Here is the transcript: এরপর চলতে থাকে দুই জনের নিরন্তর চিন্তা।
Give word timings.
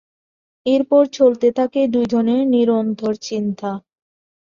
এরপর 0.65 1.03
চলতে 1.17 1.47
থাকে 1.57 1.81
দুই 1.93 2.05
জনের 2.13 2.41
নিরন্তর 2.53 3.13
চিন্তা। 3.27 3.71